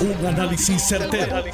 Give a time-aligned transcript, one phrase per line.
[0.00, 1.44] Un análisis certero,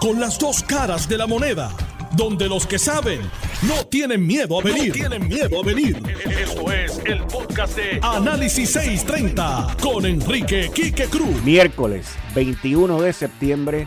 [0.00, 1.70] Con las dos caras de la moneda.
[2.16, 3.20] Donde los que saben
[3.62, 4.92] no tienen miedo a venir.
[4.92, 6.02] tienen miedo a venir.
[6.28, 11.40] Esto es el podcast de Análisis 630 con Enrique Quique Cruz.
[11.44, 13.86] Miércoles 21 de septiembre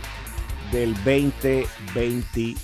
[0.72, 2.56] del 2022.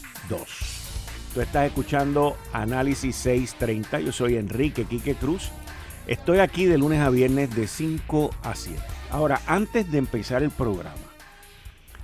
[1.33, 3.99] Tú estás escuchando Análisis 630.
[3.99, 5.49] Yo soy Enrique Quique Cruz.
[6.07, 9.00] Estoy aquí de lunes a viernes de 5 a 7.
[9.11, 10.95] Ahora, antes de empezar el programa,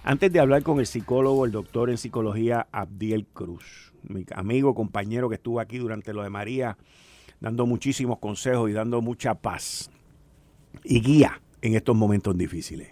[0.04, 5.30] antes de hablar con el psicólogo, el doctor en psicología Abdiel Cruz, mi amigo, compañero
[5.30, 6.78] que estuvo aquí durante lo de María,
[7.40, 9.90] dando muchísimos consejos y dando mucha paz
[10.84, 12.90] y guía en estos momentos difíciles.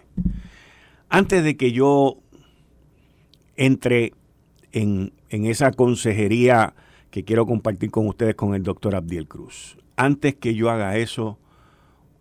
[1.10, 2.16] Antes de que yo
[3.54, 4.14] entre
[4.72, 6.74] en, en esa consejería
[7.10, 11.38] que quiero compartir con ustedes con el doctor Abdiel Cruz, antes que yo haga eso,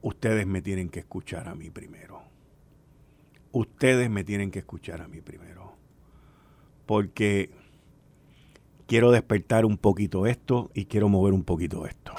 [0.05, 2.21] ustedes me tienen que escuchar a mí primero.
[3.51, 5.73] Ustedes me tienen que escuchar a mí primero.
[6.85, 7.49] Porque
[8.85, 12.13] quiero despertar un poquito esto y quiero mover un poquito esto.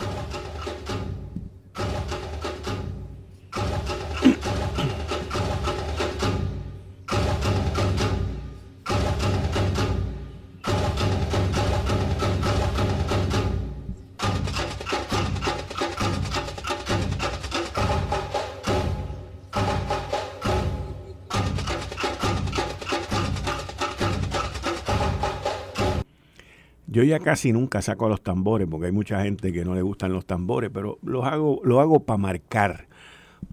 [26.97, 30.15] Yo ya casi nunca saco los tambores porque hay mucha gente que no le gustan
[30.15, 32.89] los tambores, pero los hago, lo hago para marcar,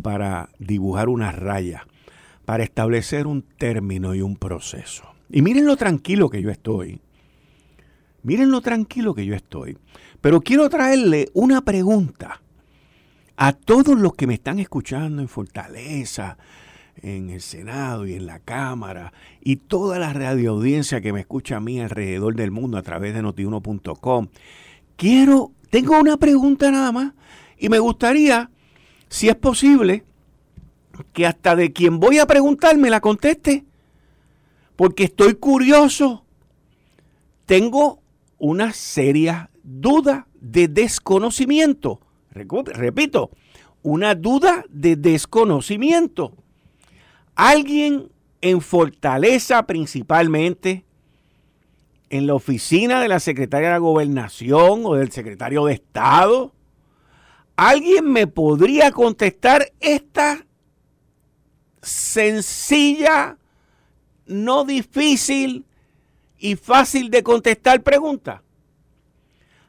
[0.02, 1.86] para dibujar una raya,
[2.46, 5.04] para establecer un término y un proceso.
[5.30, 7.02] Y miren lo tranquilo que yo estoy.
[8.22, 9.78] Miren lo tranquilo que yo estoy.
[10.22, 12.42] Pero quiero traerle una pregunta
[13.36, 16.38] a todos los que me están escuchando en Fortaleza,
[17.02, 21.60] en el Senado y en la Cámara y toda la radioaudiencia que me escucha a
[21.60, 24.28] mí alrededor del mundo a través de notiuno.com.
[24.96, 27.14] Quiero, tengo una pregunta nada más
[27.58, 28.50] y me gustaría,
[29.10, 30.04] si es posible,
[31.14, 33.66] que hasta de quien voy a preguntar me la conteste,
[34.76, 36.24] porque estoy curioso.
[37.46, 38.00] Tengo
[38.38, 42.00] una seria duda de desconocimiento.
[42.32, 43.32] Repito,
[43.82, 46.34] una duda de desconocimiento.
[47.36, 48.12] Alguien
[48.42, 50.86] en Fortaleza principalmente,
[52.10, 56.54] en la oficina de la secretaria de la gobernación o del secretario de Estado,
[57.56, 60.46] alguien me podría contestar esta
[61.82, 63.38] sencilla,
[64.28, 65.66] no difícil
[66.38, 68.44] y fácil de contestar pregunta.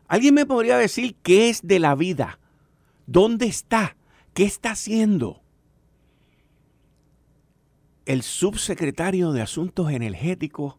[0.07, 2.39] ¿Alguien me podría decir qué es de la vida?
[3.07, 3.97] ¿Dónde está?
[4.35, 5.44] ¿Qué está haciendo?
[8.07, 10.77] El subsecretario de Asuntos Energéticos,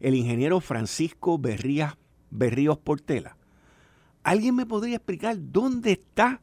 [0.00, 3.36] el ingeniero Francisco Berríos Portela.
[4.22, 6.40] ¿Alguien me podría explicar dónde está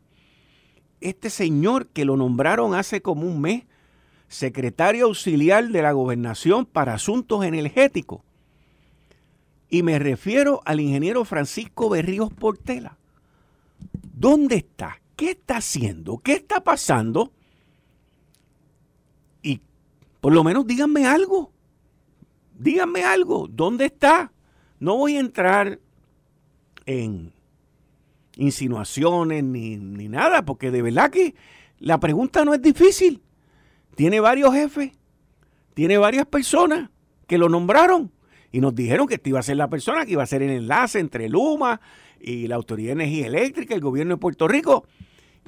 [0.99, 3.63] este señor que lo nombraron hace como un mes,
[4.27, 8.21] secretario auxiliar de la gobernación para asuntos energéticos?
[9.69, 12.97] Y me refiero al ingeniero Francisco Berríos Portela.
[14.13, 14.99] ¿Dónde está?
[15.15, 16.17] ¿Qué está haciendo?
[16.17, 17.31] ¿Qué está pasando?
[20.25, 21.51] Por lo menos díganme algo.
[22.57, 23.47] Díganme algo.
[23.47, 24.31] ¿Dónde está?
[24.79, 25.77] No voy a entrar
[26.87, 27.31] en
[28.35, 31.35] insinuaciones ni, ni nada, porque de verdad que
[31.77, 33.21] la pregunta no es difícil.
[33.93, 34.93] Tiene varios jefes,
[35.75, 36.89] tiene varias personas
[37.27, 38.11] que lo nombraron
[38.51, 40.49] y nos dijeron que esta iba a ser la persona que iba a ser el
[40.49, 41.79] enlace entre Luma
[42.19, 44.87] y la Autoridad de Energía Eléctrica, el gobierno de Puerto Rico.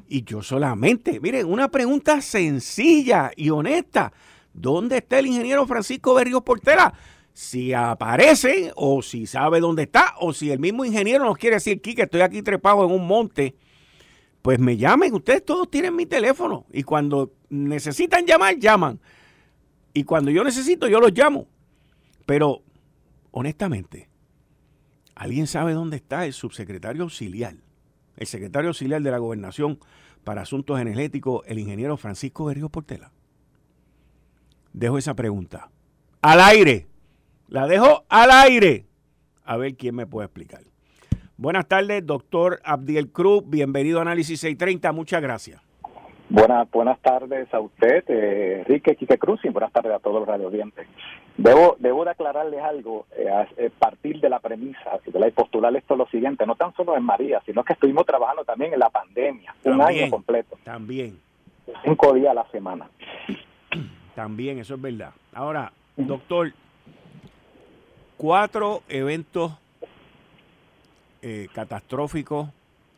[0.07, 4.13] Y yo solamente, miren, una pregunta sencilla y honesta.
[4.57, 6.91] ¿Dónde está el ingeniero Francisco Berríos Portela?
[7.31, 11.79] Si aparece o si sabe dónde está o si el mismo ingeniero nos quiere decir
[11.79, 13.55] que estoy aquí trepado en un monte,
[14.41, 15.13] pues me llamen.
[15.13, 18.99] Ustedes todos tienen mi teléfono y cuando necesitan llamar, llaman.
[19.93, 21.47] Y cuando yo necesito, yo los llamo.
[22.25, 22.63] Pero,
[23.29, 24.09] honestamente,
[25.13, 27.55] ¿alguien sabe dónde está el subsecretario auxiliar?
[28.15, 29.77] El secretario auxiliar de la Gobernación
[30.23, 33.11] para Asuntos Energéticos, el ingeniero Francisco Berríos Portela
[34.77, 35.69] dejo esa pregunta.
[36.21, 36.85] Al aire.
[37.49, 38.85] La dejo al aire.
[39.43, 40.61] A ver quién me puede explicar.
[41.37, 43.43] Buenas tardes, doctor Abdiel Cruz.
[43.47, 44.91] Bienvenido a Análisis 630.
[44.91, 45.61] Muchas gracias.
[46.29, 50.27] Buenas, buenas tardes a usted, eh, Enrique Quique Cruz, y buenas tardes a todos los
[50.27, 50.85] radiodientes.
[51.37, 55.73] Debo, debo de aclararles algo, eh, a, eh, partir de la premisa, de la postular
[55.77, 58.89] esto lo siguiente, no tan solo en María, sino que estuvimos trabajando también en la
[58.89, 60.57] pandemia, un año completo.
[60.65, 61.17] También.
[61.85, 62.89] Cinco días a la semana.
[64.17, 65.13] También, eso es verdad.
[65.31, 66.51] Ahora, doctor,
[68.17, 69.53] cuatro eventos
[71.21, 72.49] eh, catastróficos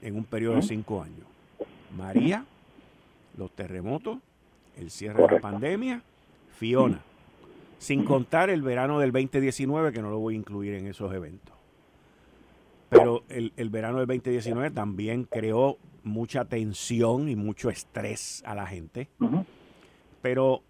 [0.02, 1.28] en un periodo de cinco años.
[1.94, 2.46] María,
[3.38, 4.20] los terremotos,
[4.78, 6.02] el cierre de la pandemia,
[6.56, 7.02] Fiona,
[7.80, 11.54] sin contar el verano del 2019, que no lo voy a incluir en esos eventos.
[12.88, 18.66] Pero el, el verano del 2019 también creó mucha tensión y mucho estrés a la
[18.66, 19.10] gente.
[20.22, 20.64] Pero,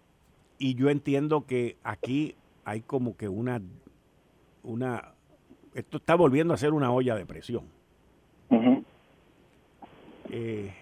[0.60, 3.62] y yo entiendo que aquí hay como que una,
[4.62, 5.14] una,
[5.74, 7.64] esto está volviendo a ser una olla de presión.
[10.28, 10.72] Eh,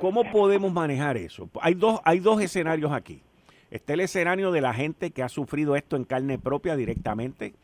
[0.00, 1.48] ¿Cómo podemos manejar eso?
[1.62, 3.22] Hay dos, hay dos escenarios aquí.
[3.70, 7.54] Está el escenario de la gente que ha sufrido esto en carne propia directamente.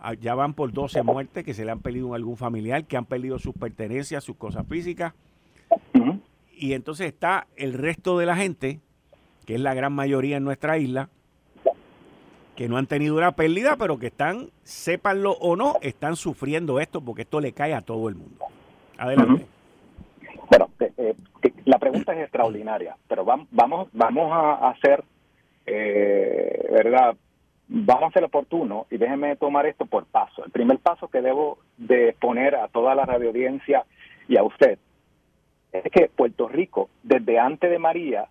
[0.00, 2.96] Ah, ya van por 12 muertes que se le han perdido a algún familiar, que
[2.96, 5.14] han perdido sus pertenencias, sus cosas físicas.
[6.56, 8.80] Y entonces está el resto de la gente,
[9.44, 11.08] que es la gran mayoría en nuestra isla,
[12.56, 17.00] que no han tenido una pérdida, pero que están, sépanlo o no, están sufriendo esto
[17.00, 18.44] porque esto le cae a todo el mundo.
[18.96, 19.46] Adelante.
[20.48, 21.14] Bueno, eh, eh,
[21.64, 25.02] la pregunta es extraordinaria, pero vamos, vamos, vamos a hacer,
[25.66, 27.16] eh, ¿verdad?
[27.66, 30.44] Vamos a ser oportuno y déjenme tomar esto por paso.
[30.44, 33.84] El primer paso que debo de poner a toda la radioaudiencia
[34.28, 34.78] y a usted
[35.72, 38.28] es que Puerto Rico, desde antes de María,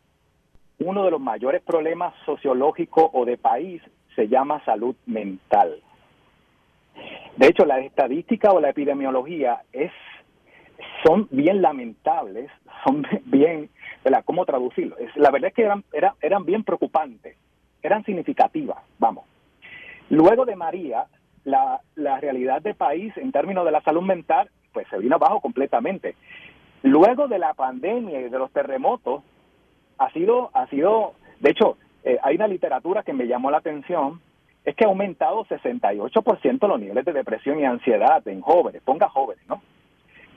[0.88, 3.82] uno de los mayores problemas sociológicos o de país
[4.16, 5.82] se llama salud mental.
[7.38, 9.92] De hecho, la estadística o la epidemiología es
[11.04, 12.50] son bien lamentables,
[12.86, 13.70] son bien,
[14.04, 14.24] ¿verdad?
[14.26, 14.98] ¿Cómo traducirlo?
[14.98, 15.84] Es, la verdad es que eran,
[16.22, 17.38] eran, bien preocupantes,
[17.82, 19.26] eran significativas, vamos.
[20.10, 21.06] Luego de María,
[21.46, 25.40] la, la realidad del país en términos de la salud mental, pues se vino abajo
[25.42, 26.16] completamente.
[26.84, 29.24] Luego de la pandemia y de los terremotos,
[29.98, 34.22] ha sido, ha sido, de hecho, eh, hay una literatura que me llamó la atención,
[34.66, 39.46] es que ha aumentado 68% los niveles de depresión y ansiedad en jóvenes, ponga jóvenes,
[39.48, 39.62] ¿no?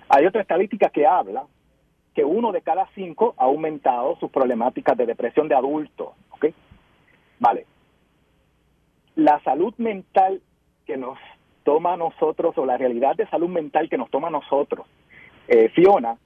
[0.08, 1.44] Hay otra estadística que habla
[2.14, 6.46] que uno de cada cinco ha aumentado sus problemáticas de depresión de adultos, ¿ok?
[7.38, 7.66] Vale.
[9.16, 10.40] La salud mental
[10.86, 11.18] que nos
[11.64, 14.86] toma a nosotros, o la realidad de salud mental que nos toma a nosotros,
[15.48, 16.16] eh, Fiona,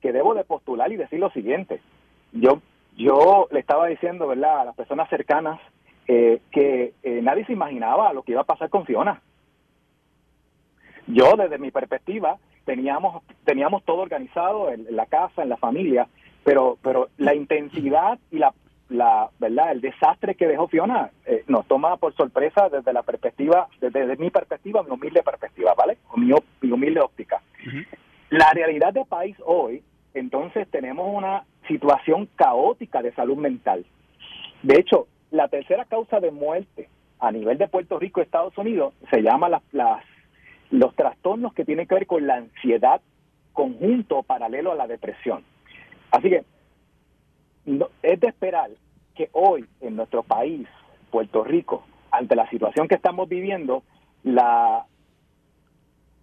[0.00, 1.80] que debo de postular y decir lo siguiente.
[2.32, 2.60] Yo,
[3.00, 5.58] yo le estaba diciendo, ¿verdad?, a las personas cercanas
[6.06, 9.22] eh, que eh, nadie se imaginaba lo que iba a pasar con Fiona.
[11.06, 16.08] Yo, desde mi perspectiva, teníamos, teníamos todo organizado en, la casa, en la familia,
[16.44, 18.52] pero, pero la intensidad y la,
[18.90, 23.68] la verdad, el desastre que dejó Fiona eh, nos toma por sorpresa desde la perspectiva,
[23.80, 25.96] desde, mi perspectiva, mi humilde perspectiva, ¿vale?
[26.16, 27.40] mi, mi humilde óptica.
[28.28, 29.82] La realidad del país hoy
[30.14, 33.84] entonces tenemos una situación caótica de salud mental.
[34.62, 39.22] De hecho, la tercera causa de muerte a nivel de Puerto Rico Estados Unidos se
[39.22, 39.62] llama las,
[40.70, 43.00] los trastornos que tienen que ver con la ansiedad
[43.52, 45.44] conjunto paralelo a la depresión.
[46.10, 46.44] Así que
[48.02, 48.70] es de esperar
[49.14, 50.66] que hoy en nuestro país,
[51.10, 53.82] Puerto Rico, ante la situación que estamos viviendo,
[54.24, 54.86] la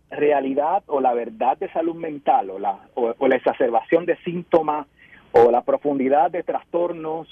[0.10, 4.88] realidad o la verdad de salud mental o la, o, la exacerbación de síntomas
[5.32, 7.28] o la profundidad de trastornos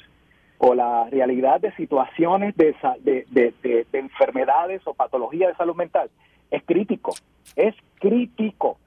[0.58, 6.10] o la realidad de situaciones de, de, de, enfermedades o patologías de salud mental
[6.52, 7.14] es crítico,
[7.56, 8.78] es crítico.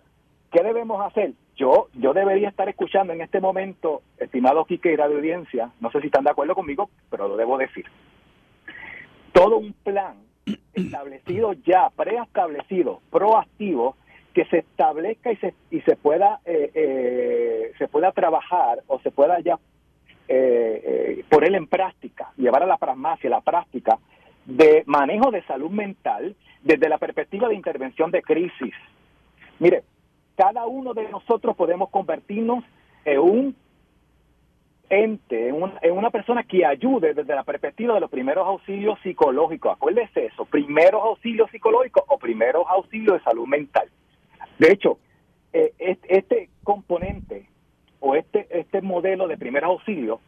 [0.50, 1.32] ¿Qué debemos hacer?
[1.56, 6.00] Yo, yo debería estar escuchando en este momento, estimado Quique y Radio Audiencia, no sé
[6.00, 7.84] si están de acuerdo conmigo, pero lo debo decir.
[9.32, 10.27] Todo un plan
[10.74, 13.96] establecido ya, preestablecido, proactivo,
[14.34, 19.10] que se establezca y se, y se pueda eh, eh, se pueda trabajar o se
[19.10, 19.58] pueda ya
[20.28, 23.98] eh, poner en práctica, llevar a la pragmacia, la práctica
[24.44, 28.74] de manejo de salud mental desde la perspectiva de intervención de crisis.
[29.58, 29.82] Mire,
[30.36, 32.64] cada uno de nosotros podemos convertirnos
[33.04, 33.56] en un
[34.90, 39.72] ente, en, una persona que ayude desde la perspectiva de los primeros auxilios psicológicos.
[39.72, 43.88] Acuérdese eso, primeros auxilios psicológicos o primeros auxilios de salud mental.
[44.58, 44.98] De hecho,
[45.52, 47.46] eh, este componente
[48.00, 50.20] o este, este modelo de primeros auxilios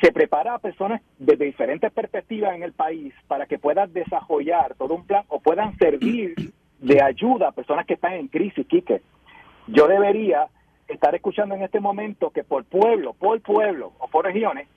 [0.00, 4.94] se prepara a personas desde diferentes perspectivas en el país para que puedan desarrollar todo
[4.94, 6.34] un plan o puedan servir
[6.80, 9.00] de ayuda a personas que están en crisis, Quique.
[9.68, 10.48] Yo debería
[10.92, 14.68] estar escuchando en este momento que por pueblo, por pueblo o por regiones,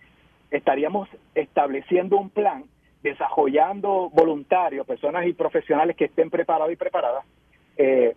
[0.52, 2.66] estaríamos estableciendo un plan,
[3.04, 7.26] desarrollando voluntarios, personas y profesionales que estén preparados y preparadas,
[7.78, 8.16] eh,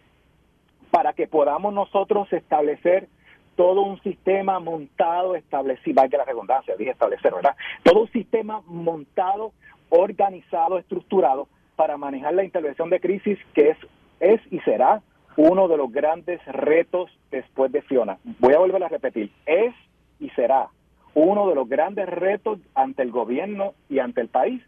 [0.91, 3.09] para que podamos nosotros establecer
[3.57, 7.57] todo un sistema montado, establecido, que la redundancia, dije establecer, ¿verdad?
[7.83, 9.53] Todo un sistema montado,
[9.91, 13.79] organizado, estructurado para manejar la intervención de crisis que es,
[14.21, 15.03] es y será
[15.39, 18.19] uno de los grandes retos después de Fiona.
[18.41, 19.73] Voy a volver a repetir, es
[20.19, 20.67] y será
[21.15, 24.61] uno de los grandes retos ante el gobierno y ante el país,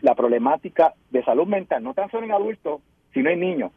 [0.00, 2.80] la problemática de salud mental, no tan solo en adultos,
[3.14, 3.70] sino en niños,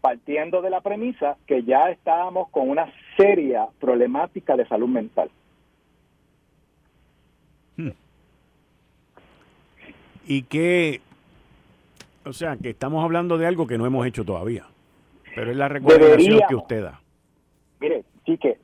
[0.00, 5.30] partiendo de la premisa que ya estábamos con una seria problemática de salud mental.
[7.76, 7.90] Hmm.
[10.26, 11.00] Y que,
[12.24, 14.66] o sea, que estamos hablando de algo que no hemos hecho todavía.
[15.34, 17.00] Pero es la recomendación que usted da.
[17.80, 18.04] Mire,
[18.36, 18.58] que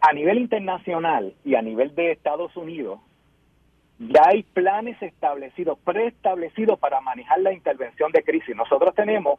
[0.00, 3.00] a nivel internacional y a nivel de Estados Unidos,
[3.98, 8.56] ya hay planes establecidos, preestablecidos para manejar la intervención de crisis.
[8.56, 9.38] Nosotros tenemos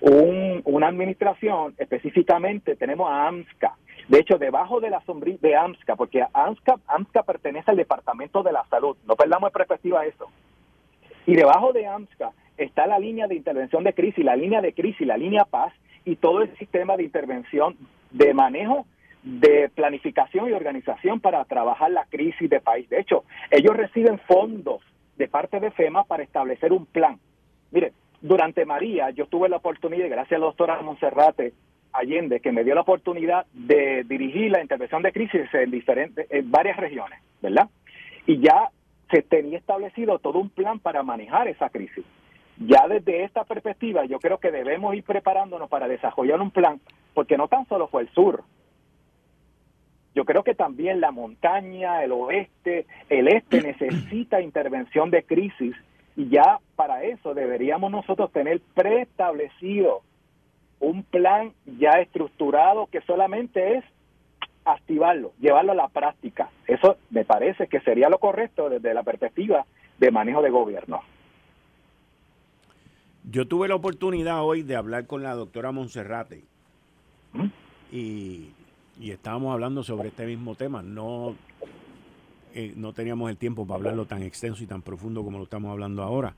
[0.00, 3.74] un, una administración, específicamente tenemos a AMSCA.
[4.08, 8.52] De hecho, debajo de la sombrilla de AMSCA, porque AMSCA, AMSCA pertenece al Departamento de
[8.52, 10.28] la Salud, no perdamos de perspectiva eso.
[11.26, 15.06] Y debajo de AMSCA está la línea de intervención de crisis, la línea de crisis,
[15.06, 15.72] la línea paz
[16.04, 17.76] y todo el sistema de intervención
[18.10, 18.86] de manejo
[19.22, 22.88] de planificación y organización para trabajar la crisis de país.
[22.88, 24.82] De hecho, ellos reciben fondos
[25.16, 27.18] de parte de FEMA para establecer un plan.
[27.70, 31.52] Mire, durante María yo tuve la oportunidad, gracias a la doctora Monserrate
[31.92, 36.50] Allende, que me dio la oportunidad de dirigir la intervención de crisis en diferentes, en
[36.50, 37.68] varias regiones, ¿verdad?
[38.26, 38.70] Y ya
[39.10, 42.04] se tenía establecido todo un plan para manejar esa crisis.
[42.60, 46.80] Ya desde esta perspectiva, yo creo que debemos ir preparándonos para desarrollar un plan,
[47.14, 48.42] porque no tan solo fue el sur.
[50.14, 55.76] Yo creo que también la montaña, el oeste, el este necesita intervención de crisis
[56.16, 60.02] y ya para eso deberíamos nosotros tener preestablecido
[60.80, 63.84] un plan ya estructurado que solamente es
[64.64, 66.50] activarlo, llevarlo a la práctica.
[66.66, 69.64] Eso me parece que sería lo correcto desde la perspectiva
[69.98, 71.02] de manejo de gobierno.
[73.30, 76.44] Yo tuve la oportunidad hoy de hablar con la doctora Monserrate
[77.34, 77.46] ¿Mm?
[77.92, 78.48] y,
[79.02, 80.82] estábamos hablando sobre este mismo tema.
[80.82, 81.34] No,
[82.54, 85.70] eh, no teníamos el tiempo para hablarlo tan extenso y tan profundo como lo estamos
[85.70, 86.34] hablando ahora.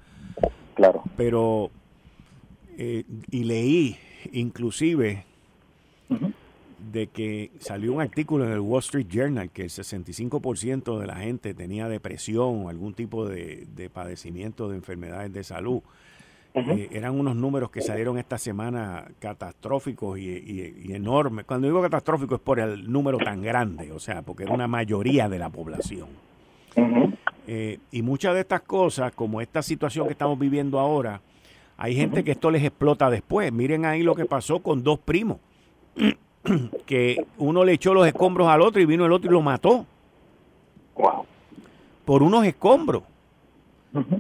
[0.75, 1.05] Claro.
[1.17, 1.71] Pero,
[2.77, 3.97] eh, y leí
[4.33, 5.25] inclusive
[6.93, 11.17] de que salió un artículo en el Wall Street Journal que el 65% de la
[11.17, 15.83] gente tenía depresión o algún tipo de padecimiento de enfermedades de salud.
[16.53, 21.45] Eh, eran unos números que salieron esta semana catastróficos y, enormes.
[21.45, 25.29] Cuando digo catastrófico es por el número tan grande, o sea, porque era una mayoría
[25.29, 26.09] de la población.
[27.47, 31.21] Eh, y muchas de estas cosas, como esta situación que estamos viviendo ahora,
[31.77, 33.53] hay gente que esto les explota después.
[33.53, 35.39] Miren ahí lo que pasó con dos primos,
[36.87, 39.87] que uno le echó los escombros al otro y vino el otro y lo mató.
[42.05, 43.05] Por unos escombros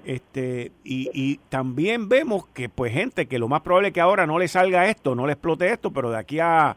[0.05, 4.39] este y, también vemos que pues gente que lo más probable es que ahora no
[4.39, 6.77] le salga esto, no le explote esto, pero de aquí a,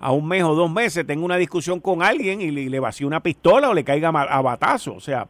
[0.00, 3.70] un mes o dos meses tenga una discusión con alguien y le, vacíe una pistola
[3.70, 4.94] o le caiga a, batazo.
[4.94, 5.28] O sea,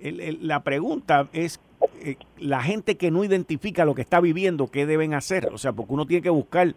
[0.00, 1.60] la pregunta es
[2.00, 5.46] eh, la gente que no identifica lo que está viviendo, ¿qué deben hacer?
[5.52, 6.74] O sea, porque uno tiene que buscar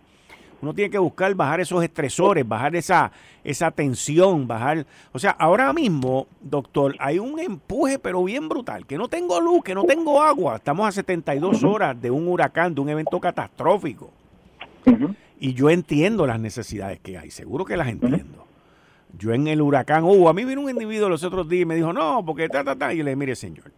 [0.61, 3.11] uno tiene que buscar bajar esos estresores, bajar esa,
[3.43, 4.85] esa tensión, bajar...
[5.11, 9.63] O sea, ahora mismo, doctor, hay un empuje pero bien brutal, que no tengo luz,
[9.63, 10.55] que no tengo agua.
[10.55, 14.11] Estamos a 72 horas de un huracán, de un evento catastrófico.
[15.39, 18.45] Y yo entiendo las necesidades que hay, seguro que las entiendo.
[19.17, 21.75] Yo en el huracán, uh, a mí vino un individuo los otros días y me
[21.75, 22.93] dijo, no, porque ta, ta, ta.
[22.93, 23.71] Y le dije, mire, señor,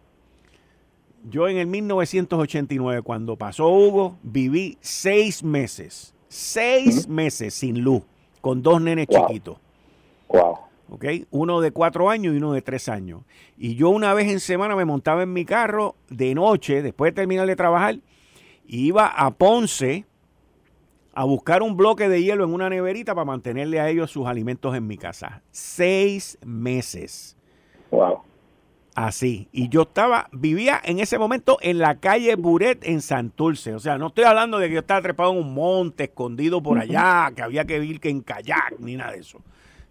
[1.28, 8.02] yo en el 1989, cuando pasó Hugo, viví seis meses seis meses sin luz
[8.40, 9.58] con dos nenes chiquitos.
[10.28, 10.58] Wow.
[10.90, 11.04] ¿Ok?
[11.30, 13.22] Uno de cuatro años y uno de tres años.
[13.58, 17.16] Y yo una vez en semana me montaba en mi carro de noche, después de
[17.16, 17.98] terminar de trabajar,
[18.66, 20.06] iba a Ponce
[21.12, 24.74] a buscar un bloque de hielo en una neverita para mantenerle a ellos sus alimentos
[24.76, 25.42] en mi casa.
[25.50, 27.36] Seis meses.
[27.90, 28.22] Wow.
[28.94, 29.48] Así.
[29.52, 33.74] Y yo estaba, vivía en ese momento en la calle Buret en Santurce.
[33.74, 36.78] O sea, no estoy hablando de que yo estaba trepado en un monte, escondido por
[36.78, 39.40] allá, que había que vivir que en kayak, ni nada de eso.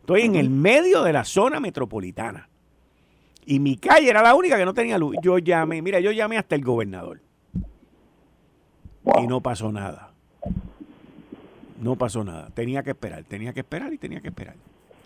[0.02, 2.50] Estoy en el medio de la zona metropolitana.
[3.46, 5.16] Y mi calle era la única que no tenía luz.
[5.22, 7.22] Yo llamé, mira, yo llamé hasta el gobernador.
[9.22, 10.12] Y no pasó nada.
[11.82, 12.50] No pasó nada.
[12.54, 14.56] Tenía que esperar, tenía que esperar y tenía que esperar.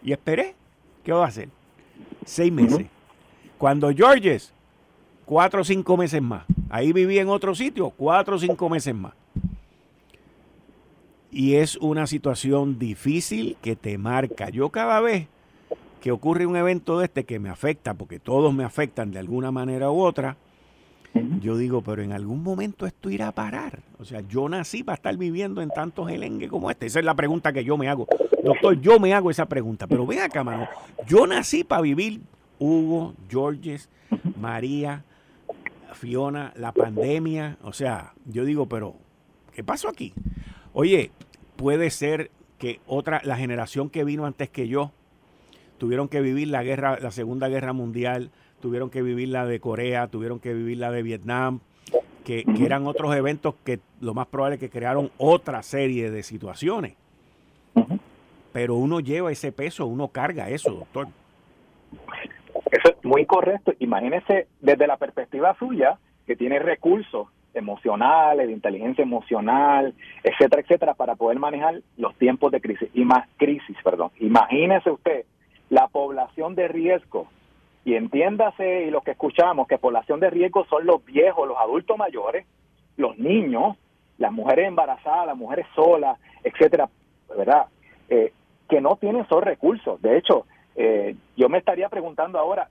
[0.03, 0.55] Y esperé.
[1.03, 1.49] ¿Qué va a hacer?
[2.25, 2.87] Seis meses.
[3.63, 4.51] Cuando Georges,
[5.23, 6.43] cuatro o cinco meses más.
[6.69, 9.13] Ahí viví en otro sitio, cuatro o cinco meses más.
[11.31, 14.49] y es una situación difícil que te marca.
[14.49, 15.27] Yo cada vez
[16.01, 19.49] que ocurre un evento de este que me afecta, porque todos me afectan de alguna
[19.49, 20.35] manera u otra,
[21.39, 23.79] yo digo, pero en algún momento esto irá a parar.
[23.97, 26.87] O sea, yo nací para estar viviendo en tantos gelengues como este.
[26.87, 28.09] Esa es la pregunta que yo me hago.
[28.43, 29.87] Doctor, yo me hago esa pregunta.
[29.87, 30.67] Pero ven acá, mano.
[31.07, 32.19] Yo nací para vivir
[32.63, 33.89] Hugo, Georges,
[34.39, 35.03] María,
[35.93, 37.57] Fiona, la pandemia.
[37.61, 38.95] O sea, yo digo, pero
[39.53, 40.13] ¿qué pasó aquí?
[40.71, 41.11] Oye,
[41.57, 44.93] puede ser que otra, la generación que vino antes que yo,
[45.77, 50.07] tuvieron que vivir la guerra, la Segunda Guerra Mundial, tuvieron que vivir la de Corea,
[50.07, 51.59] tuvieron que vivir la de Vietnam,
[52.23, 56.95] que, eran otros eventos que lo más probable es que crearon otra serie de situaciones.
[58.53, 61.09] Pero uno lleva ese peso, uno carga eso, doctor.
[62.73, 63.71] Eso es muy correcto.
[63.77, 71.13] Imagínese desde la perspectiva suya, que tiene recursos emocionales, de inteligencia emocional, etcétera, etcétera, para
[71.13, 74.09] poder manejar los tiempos de crisis y más crisis, perdón.
[74.19, 75.25] Imagínese usted
[75.69, 77.27] la población de riesgo
[77.85, 81.95] y entiéndase y lo que escuchamos que población de riesgo son los viejos, los adultos
[81.95, 82.47] mayores,
[82.97, 83.77] los niños,
[84.17, 86.89] las mujeres embarazadas, las mujeres solas, etcétera,
[87.37, 87.67] ¿verdad?
[88.09, 88.33] Eh,
[88.67, 90.01] que no tienen esos recursos.
[90.01, 92.69] De hecho, eh, yo me estaría preguntando ahora,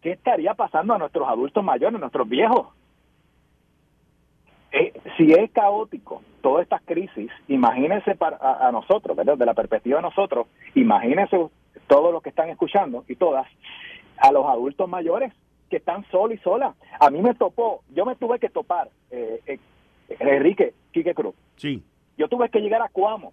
[0.00, 2.68] ¿qué estaría pasando a nuestros adultos mayores, a nuestros viejos?
[4.72, 9.36] Eh, si es caótico todas estas crisis, imagínense para, a, nosotros, ¿verdad?
[9.36, 11.36] De la perspectiva de nosotros, imagínense
[11.86, 13.46] todos los que están escuchando y todas,
[14.16, 15.32] a los adultos mayores
[15.68, 16.74] que están solos y solas.
[17.00, 19.58] A mí me topó, yo me tuve que topar, eh, eh,
[20.18, 21.34] Enrique, Quique Cruz.
[21.56, 21.82] Sí.
[22.16, 23.32] Yo tuve que llegar a Cuamo,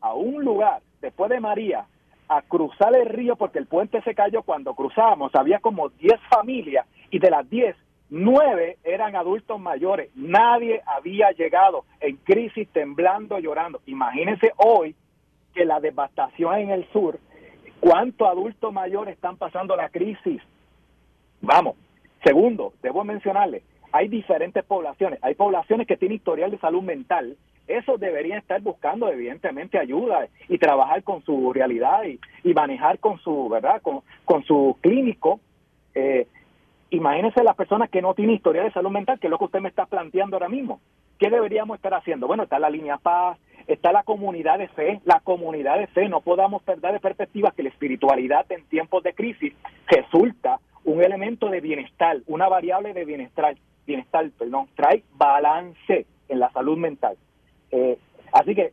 [0.00, 1.86] a un lugar, después de María,
[2.28, 5.34] a cruzar el río porque el puente se cayó cuando cruzábamos.
[5.34, 7.76] Había como 10 familias y de las 10,
[8.10, 10.10] 9 eran adultos mayores.
[10.14, 13.80] Nadie había llegado en crisis, temblando, llorando.
[13.86, 14.94] Imagínense hoy
[15.54, 17.18] que la devastación en el sur
[17.80, 20.42] ¿Cuántos adultos mayores están pasando la crisis?
[21.40, 21.76] Vamos.
[22.24, 25.20] Segundo, debo mencionarle, hay diferentes poblaciones.
[25.22, 27.36] Hay poblaciones que tienen historial de salud mental.
[27.68, 33.48] Esos deberían estar buscando, evidentemente, ayuda y trabajar con su realidad y, manejar con su,
[33.48, 33.82] ¿verdad?
[33.82, 35.38] Con, su clínico.
[35.94, 36.26] Eh,
[36.90, 39.60] imagínense las personas que no tienen historial de salud mental, que es lo que usted
[39.60, 40.80] me está planteando ahora mismo.
[41.18, 42.26] ¿Qué deberíamos estar haciendo?
[42.26, 46.20] Bueno, está la línea Paz, está la comunidad de fe, la comunidad de fe, no
[46.20, 49.52] podamos perder de perspectiva que la espiritualidad en tiempos de crisis
[49.86, 56.50] resulta un elemento de bienestar, una variable de bienestar, bienestar, perdón, trae balance en la
[56.50, 57.16] salud mental.
[57.70, 57.98] Eh,
[58.32, 58.72] así que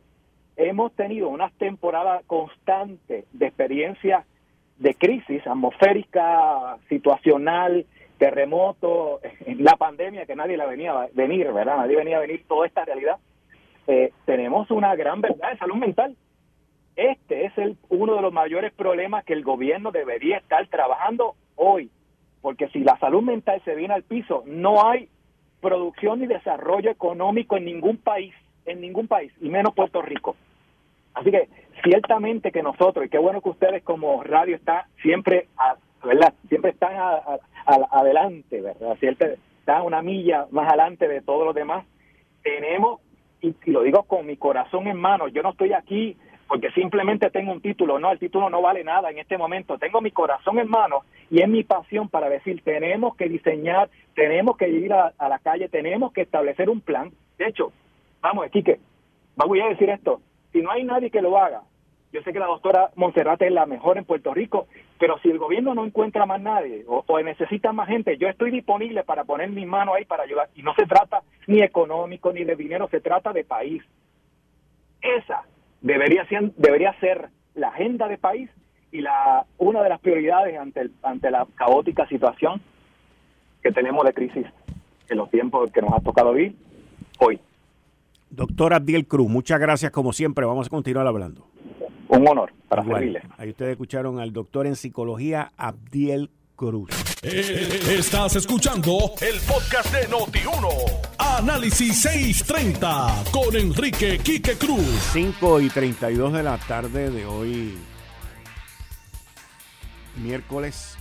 [0.56, 4.24] hemos tenido una temporada constante de experiencia
[4.78, 7.86] de crisis atmosférica, situacional,
[8.18, 9.20] terremoto,
[9.58, 11.78] la pandemia que nadie la venía a venir, ¿verdad?
[11.78, 13.18] Nadie venía a venir toda esta realidad
[13.86, 16.16] eh, tenemos una gran verdad de salud mental.
[16.96, 21.90] Este es el, uno de los mayores problemas que el gobierno debería estar trabajando hoy,
[22.40, 25.08] porque si la salud mental se viene al piso, no hay
[25.60, 28.34] producción ni desarrollo económico en ningún país,
[28.66, 30.36] en ningún país, y menos Puerto Rico.
[31.14, 31.48] Así que
[31.82, 35.48] ciertamente que nosotros, y qué bueno que ustedes como radio están siempre,
[36.04, 36.34] ¿verdad?
[36.48, 36.94] Siempre están
[37.66, 38.96] adelante, ¿verdad?
[38.98, 41.84] Siempre están una milla más adelante de todos los demás.
[42.42, 43.00] Tenemos
[43.40, 46.16] y, lo digo con mi corazón en mano, yo no estoy aquí
[46.48, 50.00] porque simplemente tengo un título, no, el título no vale nada en este momento, tengo
[50.00, 54.68] mi corazón en mano y es mi pasión para decir, tenemos que diseñar, tenemos que
[54.68, 57.10] ir a, la calle, tenemos que establecer un plan.
[57.36, 57.72] De hecho,
[58.26, 58.80] vamos, Quique,
[59.36, 60.20] voy a decir esto,
[60.52, 61.62] si no hay nadie que lo haga,
[62.12, 64.66] yo sé que la doctora Monserrate es la mejor en Puerto Rico,
[64.98, 69.04] pero si el gobierno no encuentra más nadie o, necesita más gente, yo estoy disponible
[69.04, 70.48] para poner mi mano ahí para ayudar.
[70.54, 73.82] Y no se trata ni económico ni de dinero, se trata de país.
[75.02, 75.42] Esa
[75.82, 78.50] debería ser, debería ser la agenda de país
[78.90, 82.60] y la una de las prioridades ante, ante la caótica situación
[83.62, 84.46] que tenemos de crisis
[85.08, 86.56] en los tiempos que nos ha tocado vivir
[87.18, 87.40] hoy.
[88.30, 90.44] Doctor Abdiel Cruz, muchas gracias como siempre.
[90.44, 91.46] Vamos a continuar hablando.
[92.08, 93.22] Un honor para servirle.
[93.36, 96.90] Ahí ustedes escucharon al doctor en psicología Abdiel Cruz.
[97.22, 100.68] Eh, estás escuchando el podcast de Noti1.
[101.18, 104.86] Análisis 630 con Enrique Quique Cruz.
[105.12, 107.74] 5 y 32 de la tarde de hoy,
[110.22, 110.96] miércoles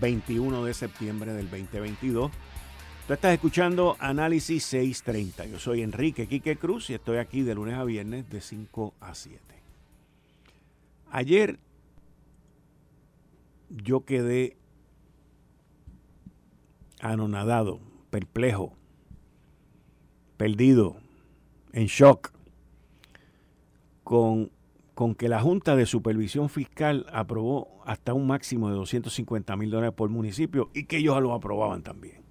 [0.00, 2.30] 21 de septiembre del 2022.
[3.06, 5.46] Tú estás escuchando Análisis 630.
[5.46, 9.14] Yo soy Enrique Quique Cruz y estoy aquí de lunes a viernes de 5 a
[9.14, 9.40] 7.
[11.12, 11.60] Ayer
[13.70, 14.56] yo quedé
[17.00, 17.78] anonadado,
[18.10, 18.72] perplejo,
[20.36, 20.96] perdido,
[21.72, 22.32] en shock,
[24.02, 24.50] con,
[24.94, 29.94] con que la Junta de Supervisión Fiscal aprobó hasta un máximo de 250 mil dólares
[29.94, 32.25] por municipio y que ellos lo aprobaban también.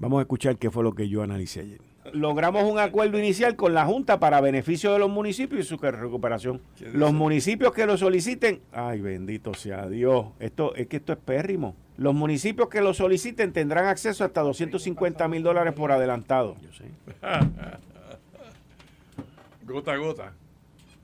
[0.00, 1.80] Vamos a escuchar qué fue lo que yo analicé ayer.
[2.14, 6.62] Logramos un acuerdo inicial con la Junta para beneficio de los municipios y su recuperación.
[6.94, 11.76] Los municipios que lo soliciten, ay bendito sea Dios, esto es que esto es pérrimo.
[11.98, 16.56] Los municipios que lo soliciten tendrán acceso hasta 250 mil dólares por adelantado.
[16.62, 16.84] Yo sé.
[19.66, 20.32] gota a gota.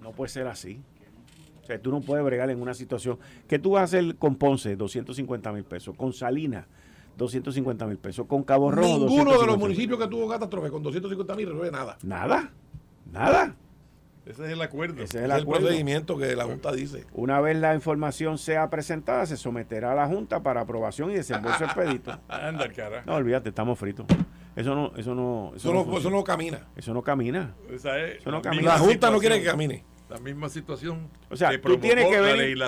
[0.01, 0.81] No puede ser así.
[1.63, 4.37] O sea, tú no puedes bregar en una situación que tú vas a hacer con
[4.37, 6.65] Ponce 250 mil pesos, con Salinas
[7.17, 8.27] 250 mil pesos.
[8.27, 8.99] Con Cabo Rojo.
[8.99, 11.99] Ninguno de los municipios que tuvo catástrofe con 250 mil resuelve nada.
[12.03, 12.53] Nada.
[13.11, 13.57] Nada.
[14.27, 15.03] Ese es el acuerdo.
[15.03, 17.07] Ese es el, procedimiento que la Junta dice.
[17.13, 21.65] Una vez la información sea presentada, se someterá a la Junta para aprobación y desembolso
[21.65, 22.19] expedito.
[22.29, 23.05] Anda, cara.
[23.07, 24.07] No, olvídate, estamos fritos.
[24.57, 26.67] Eso no, eso no, eso, no, eso no camina.
[26.75, 27.55] Eso no camina.
[27.71, 28.73] eso no camina.
[28.73, 29.85] La Junta no quiere que camine.
[30.09, 31.09] La misma situación.
[31.31, 32.59] O sea, tú tienes que venir.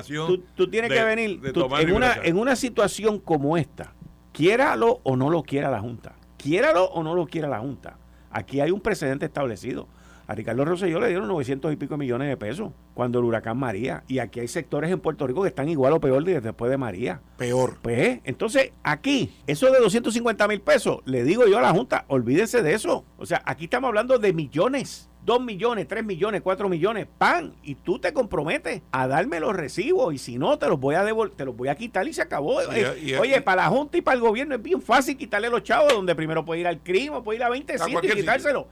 [0.55, 3.95] Tú, tienes que venir en, una, en una situación como esta
[4.39, 6.13] Quiéralo o no lo quiera la Junta.
[6.37, 7.99] Quiéralo o no lo quiera la Junta.
[8.31, 9.89] Aquí hay un precedente establecido.
[10.29, 14.05] A Ricardo Rosselló le dieron 900 y pico millones de pesos cuando el huracán María.
[14.07, 17.21] Y aquí hay sectores en Puerto Rico que están igual o peor después de María.
[17.37, 17.79] Peor.
[17.83, 22.63] Pues, entonces, aquí, eso de 250 mil pesos, le digo yo a la Junta, olvídense
[22.63, 23.05] de eso.
[23.17, 25.08] O sea, aquí estamos hablando de millones.
[25.29, 30.15] 2 millones, 3 millones, 4 millones, pan, y tú te comprometes a darme los recibos
[30.15, 32.23] y si no te los voy a devol te los voy a quitar y se
[32.23, 32.63] acabó.
[32.63, 35.93] Eh, oye, para la Junta y para el gobierno es bien fácil quitarle los chavos
[35.93, 38.69] donde primero puede ir al crimen, puede ir a 20 sitios y quitárselo.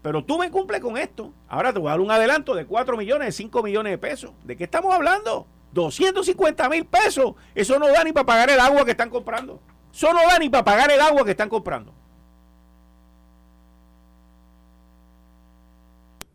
[0.00, 1.32] Pero tú me cumples con esto.
[1.48, 4.30] Ahora te voy a dar un adelanto de 4 millones, de 5 millones de pesos.
[4.44, 5.48] ¿De qué estamos hablando?
[5.72, 7.34] 250 mil pesos.
[7.52, 9.60] Eso no da ni para pagar el agua que están comprando.
[9.92, 11.95] Eso no da ni para pagar el agua que están comprando.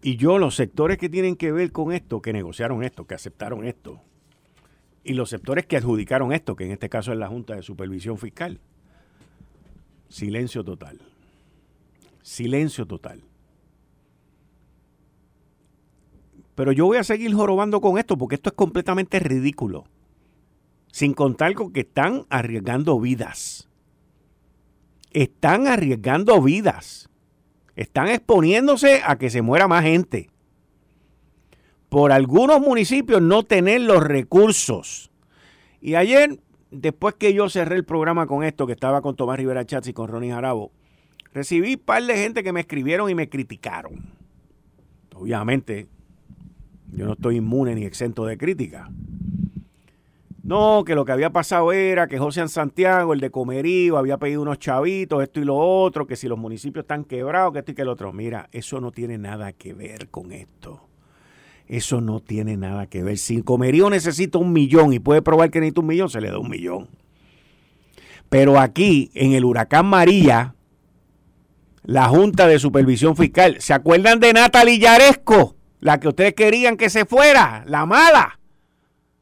[0.01, 3.65] Y yo, los sectores que tienen que ver con esto, que negociaron esto, que aceptaron
[3.65, 4.01] esto,
[5.03, 8.17] y los sectores que adjudicaron esto, que en este caso es la Junta de Supervisión
[8.17, 8.59] Fiscal,
[10.09, 10.99] silencio total.
[12.23, 13.23] Silencio total.
[16.55, 19.85] Pero yo voy a seguir jorobando con esto porque esto es completamente ridículo.
[20.91, 23.67] Sin contar con que están arriesgando vidas.
[25.11, 27.09] Están arriesgando vidas.
[27.75, 30.29] Están exponiéndose a que se muera más gente.
[31.89, 35.11] Por algunos municipios no tener los recursos.
[35.81, 39.65] Y ayer, después que yo cerré el programa con esto, que estaba con Tomás Rivera
[39.65, 40.71] Chats y con Ronnie Jarabo,
[41.33, 43.93] recibí un par de gente que me escribieron y me criticaron.
[45.15, 45.87] Obviamente,
[46.93, 48.89] yo no estoy inmune ni exento de crítica.
[50.43, 54.41] No, que lo que había pasado era que José Santiago, el de Comerío, había pedido
[54.41, 57.75] unos chavitos, esto y lo otro, que si los municipios están quebrados, que esto y
[57.75, 58.11] que lo otro.
[58.11, 60.87] Mira, eso no tiene nada que ver con esto.
[61.67, 63.19] Eso no tiene nada que ver.
[63.19, 66.39] Si Comerío necesita un millón y puede probar que necesita un millón, se le da
[66.39, 66.89] un millón.
[68.29, 70.55] Pero aquí, en el huracán María,
[71.83, 75.55] la Junta de Supervisión Fiscal, ¿se acuerdan de Natalie Yaresco?
[75.79, 78.40] La que ustedes querían que se fuera, la mala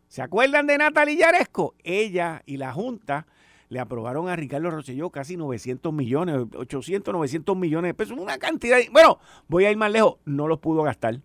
[0.10, 1.76] ¿Se acuerdan de Natalia Yaresco?
[1.84, 3.28] Ella y la Junta
[3.70, 8.80] le aprobaron a Ricardo Rosselló casi 900 millones, 800, 900 millones de pesos, una cantidad.
[8.92, 11.22] bueno, voy a ir más lejos, no los pudo gastar.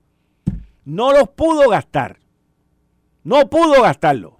[0.84, 2.18] No los pudo gastar.
[3.22, 4.38] No pudo gastarlo.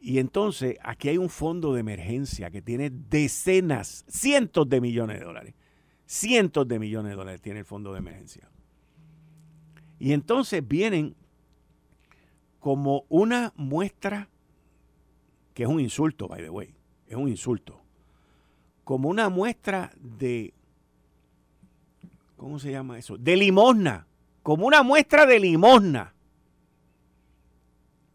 [0.00, 5.26] Y entonces aquí hay un fondo de emergencia que tiene decenas, cientos de millones de
[5.26, 5.54] dólares.
[6.06, 8.48] Cientos de millones de dólares tiene el fondo de emergencia.
[9.98, 11.14] Y entonces vienen
[12.60, 14.28] como una muestra,
[15.54, 16.74] que es un insulto, by the way,
[17.08, 17.80] es un insulto,
[18.84, 20.52] como una muestra de,
[22.36, 23.16] ¿cómo se llama eso?
[23.16, 24.06] De limosna,
[24.42, 26.14] como una muestra de limosna.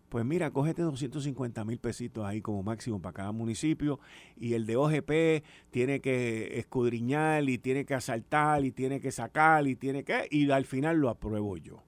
[0.09, 3.99] Pues mira, cógete 250 mil pesitos ahí como máximo para cada municipio
[4.37, 9.67] y el de OGP tiene que escudriñar y tiene que asaltar y tiene que sacar
[9.67, 10.27] y tiene que...
[10.31, 11.83] y al final lo apruebo yo.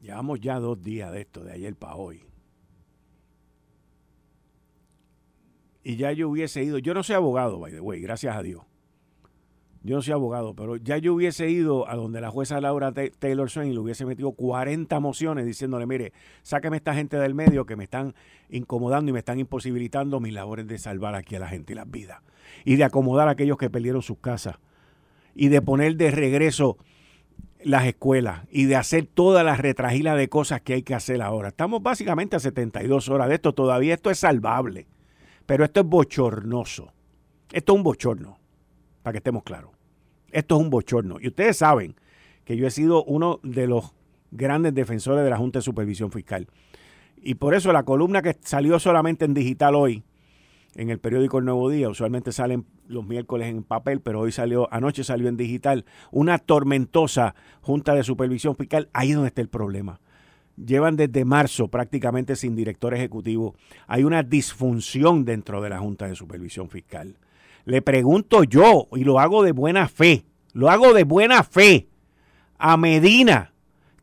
[0.00, 2.22] Llevamos ya dos días de esto, de ayer para hoy.
[5.82, 8.62] Y ya yo hubiese ido, yo no soy abogado, by the way, gracias a Dios.
[9.82, 13.48] Yo no soy abogado, pero ya yo hubiese ido a donde la jueza Laura Taylor
[13.48, 17.84] Swain le hubiese metido 40 mociones diciéndole, mire, sáqueme esta gente del medio que me
[17.84, 18.14] están
[18.50, 21.88] incomodando y me están imposibilitando mis labores de salvar aquí a la gente y las
[21.88, 22.20] vidas.
[22.64, 24.56] Y de acomodar a aquellos que perdieron sus casas.
[25.34, 26.76] Y de poner de regreso
[27.62, 31.48] las escuelas y de hacer todas las retragilas de cosas que hay que hacer ahora.
[31.48, 34.86] Estamos básicamente a 72 horas de esto, todavía esto es salvable,
[35.46, 36.92] pero esto es bochornoso.
[37.52, 38.38] Esto es un bochorno.
[39.02, 39.70] para que estemos claros.
[40.30, 41.16] Esto es un bochorno.
[41.20, 41.94] Y ustedes saben
[42.44, 43.94] que yo he sido uno de los
[44.30, 46.46] grandes defensores de la Junta de Supervisión Fiscal.
[47.16, 50.04] Y por eso la columna que salió solamente en digital hoy,
[50.74, 54.72] en el periódico El Nuevo Día, usualmente salen los miércoles en papel, pero hoy salió,
[54.72, 59.48] anoche salió en digital, una tormentosa Junta de Supervisión Fiscal, ahí es donde está el
[59.48, 60.00] problema.
[60.56, 63.54] Llevan desde marzo prácticamente sin director ejecutivo.
[63.86, 67.16] Hay una disfunción dentro de la Junta de Supervisión Fiscal.
[67.64, 71.88] Le pregunto yo, y lo hago de buena fe, lo hago de buena fe,
[72.58, 73.52] a Medina,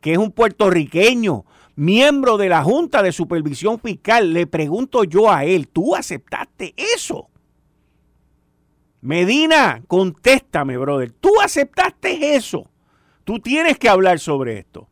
[0.00, 1.44] que es un puertorriqueño,
[1.76, 7.28] miembro de la Junta de Supervisión Fiscal, le pregunto yo a él, ¿tú aceptaste eso?
[9.02, 12.68] Medina, contéstame, brother, ¿tú aceptaste eso?
[13.24, 14.88] Tú tienes que hablar sobre esto.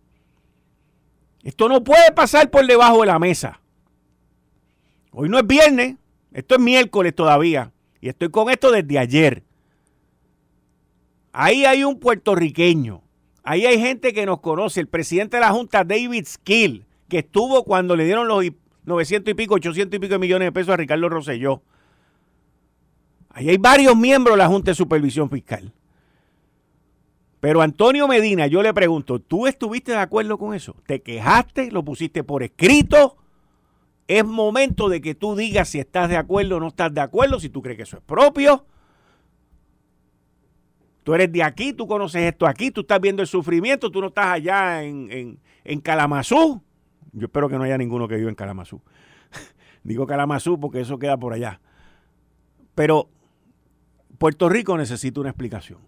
[1.42, 3.60] Esto no puede pasar por debajo de la mesa.
[5.10, 5.96] Hoy no es viernes,
[6.32, 7.72] esto es miércoles todavía.
[8.00, 9.42] Y estoy con esto desde ayer.
[11.32, 13.03] Ahí hay un puertorriqueño
[13.44, 14.80] Ahí hay gente que nos conoce.
[14.80, 18.42] El presidente de la Junta, David Skill, que estuvo cuando le dieron los
[18.84, 21.62] 900 y pico, 800 y pico millones de pesos a Ricardo Rosselló.
[23.28, 25.72] Ahí hay varios miembros de la Junta de Supervisión Fiscal.
[27.40, 30.76] Pero Antonio Medina, yo le pregunto, ¿tú estuviste de acuerdo con eso?
[30.86, 31.70] ¿Te quejaste?
[31.70, 33.16] ¿Lo pusiste por escrito?
[34.08, 37.38] Es momento de que tú digas si estás de acuerdo o no estás de acuerdo,
[37.40, 38.64] si tú crees que eso es propio.
[41.04, 44.06] Tú eres de aquí, tú conoces esto aquí, tú estás viendo el sufrimiento, tú no
[44.08, 46.62] estás allá en, en, Calamazú.
[47.12, 48.80] Yo espero que no haya ninguno que viva en Calamazú.
[49.84, 51.60] Digo Calamazú porque eso queda por allá.
[52.74, 53.10] Pero
[54.16, 55.78] Puerto Rico necesita una explicación.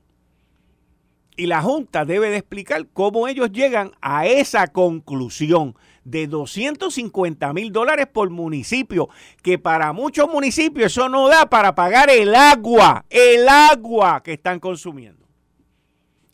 [1.34, 5.74] Y la Junta debe de explicar cómo ellos llegan a esa conclusión
[6.06, 9.08] de 250 mil dólares por municipio,
[9.42, 14.60] que para muchos municipios eso no da para pagar el agua, el agua que están
[14.60, 15.26] consumiendo.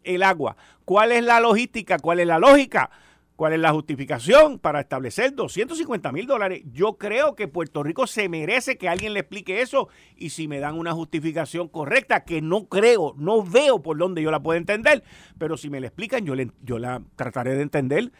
[0.05, 0.57] El agua.
[0.85, 1.99] ¿Cuál es la logística?
[1.99, 2.91] ¿Cuál es la lógica?
[3.35, 6.63] ¿Cuál es la justificación para establecer 250 mil dólares?
[6.71, 10.61] Yo creo que Puerto Rico se merece que alguien le explique eso y si me
[10.61, 15.03] dan una justificación correcta, que no creo, no veo por dónde yo la puedo entender,
[15.39, 18.13] pero si me la explican, yo, yo la trataré de entender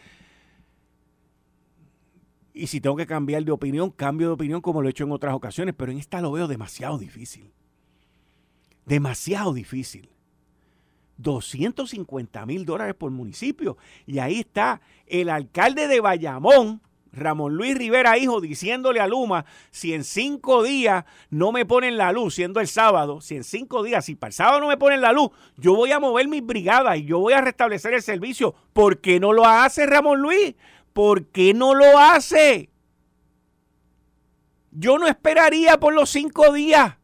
[2.55, 5.13] y si tengo que cambiar de opinión, cambio de opinión como lo he hecho en
[5.13, 7.53] otras ocasiones, pero en esta lo veo demasiado difícil.
[8.85, 10.11] Demasiado difícil.
[11.19, 13.77] 250 mil dólares por municipio.
[14.07, 19.93] Y ahí está el alcalde de Bayamón, Ramón Luis Rivera, hijo, diciéndole a Luma, si
[19.93, 24.07] en cinco días no me ponen la luz, siendo el sábado, si en cinco días,
[24.07, 26.97] si para el sábado no me ponen la luz, yo voy a mover mis brigadas
[26.97, 28.55] y yo voy a restablecer el servicio.
[28.73, 30.55] ¿Por qué no lo hace Ramón Luis?
[30.93, 32.71] ¿Por qué no lo hace?
[34.71, 36.97] Yo no esperaría por los cinco días.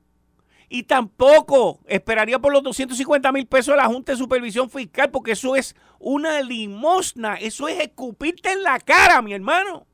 [0.71, 5.33] Y tampoco esperaría por los 250 mil pesos de la Junta de Supervisión Fiscal, porque
[5.33, 7.37] eso es una limosna.
[7.37, 9.87] Eso es escupirte en la cara, mi hermano.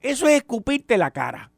[0.00, 1.50] Eso es escupirte la cara.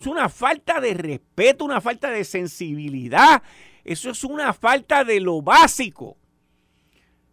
[0.00, 3.42] Es una falta de respeto, una falta de sensibilidad.
[3.84, 6.16] Eso es una falta de lo básico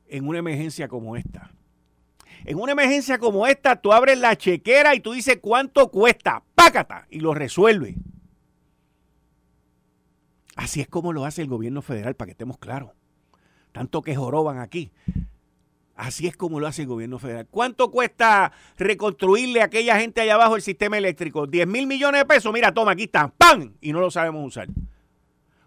[0.08, 1.51] en una emergencia como esta.
[2.46, 7.06] En una emergencia como esta, tú abres la chequera y tú dices cuánto cuesta, pácata,
[7.10, 7.96] y lo resuelve.
[10.56, 12.92] Así es como lo hace el gobierno federal, para que estemos claros.
[13.72, 14.92] Tanto que joroban aquí.
[15.96, 17.48] Así es como lo hace el gobierno federal.
[17.50, 21.46] ¿Cuánto cuesta reconstruirle a aquella gente allá abajo el sistema eléctrico?
[21.46, 22.52] 10 mil millones de pesos.
[22.52, 23.32] Mira, toma, aquí están.
[23.38, 23.76] ¡Pam!
[23.82, 24.68] Y no lo sabemos usar.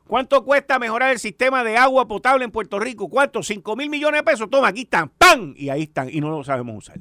[0.07, 3.09] ¿Cuánto cuesta mejorar el sistema de agua potable en Puerto Rico?
[3.09, 3.43] ¿Cuánto?
[3.43, 4.51] 5 mil millones de pesos.
[4.51, 5.09] Toma, aquí están.
[5.09, 5.55] ¡Pam!
[5.57, 6.11] Y ahí están.
[6.11, 6.99] Y no lo sabemos usar.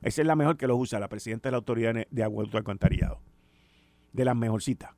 [0.00, 2.56] Esa es la mejor que lo usa la presidenta de la Autoridad de Agua y
[2.56, 3.20] Alcantarillado.
[4.12, 4.92] De las mejorcitas.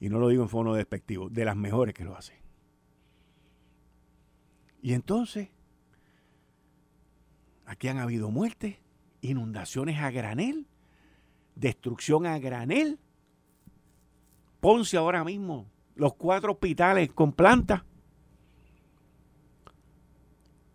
[0.00, 1.28] Y no lo digo en fono despectivo.
[1.28, 2.40] De las mejores que lo hace.
[4.80, 5.50] Y entonces,
[7.66, 8.78] aquí han habido muertes,
[9.20, 10.66] inundaciones a granel,
[11.54, 12.98] destrucción a granel.
[14.60, 17.84] Ponce ahora mismo los cuatro hospitales con planta.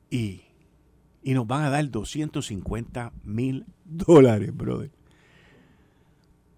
[0.10, 0.42] Y,
[1.24, 4.92] y nos van a dar 250 mil dólares, brother.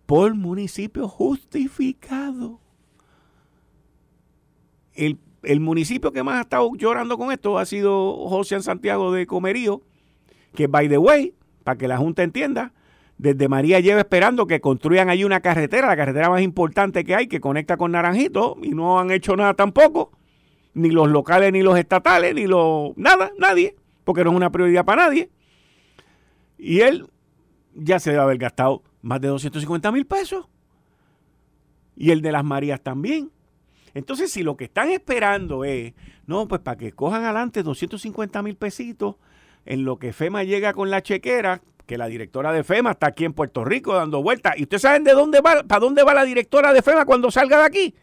[0.06, 2.60] Por municipio justificado.
[4.94, 9.26] El, el, municipio que más ha estado llorando con esto ha sido José Santiago de
[9.26, 9.82] Comerío,
[10.54, 12.74] que by the way, para que la Junta entienda,
[13.20, 17.28] desde María lleva esperando que construyan ahí una carretera, la carretera más importante que hay,
[17.28, 20.18] que conecta con Naranjito, y no han hecho nada tampoco,
[20.74, 22.96] ni los locales, ni los estatales, ni los...
[22.96, 25.30] nada, nadie, porque no es una prioridad para nadie.
[26.58, 27.08] Y él
[27.76, 30.48] ya se debe haber gastado más de 250 mil pesos.
[31.98, 33.32] Y el de las Marías también.
[33.94, 35.94] Entonces, si lo que están esperando es,
[36.26, 39.16] no, pues para que cojan adelante 250 mil pesitos
[39.66, 43.26] en lo que FEMA llega con la chequera, que la directora de FEMA está aquí
[43.26, 44.54] en Puerto Rico dando vueltas.
[44.60, 47.58] ¿Y ustedes saben de dónde va, para dónde va la directora de FEMA cuando salga
[47.58, 47.96] de aquí?